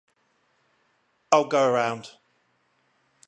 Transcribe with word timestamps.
I'll 1.31 1.43
go 1.45 1.63
around. 1.71 2.09